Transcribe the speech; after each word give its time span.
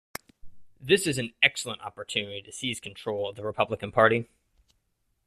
This 0.79 1.05
is 1.05 1.19
an 1.19 1.33
excellent 1.43 1.83
opportunity 1.83 2.41
to 2.41 2.51
seize 2.51 2.79
control 2.79 3.29
of 3.29 3.35
the 3.35 3.43
Republican 3.43 3.91
Party. 3.91 4.27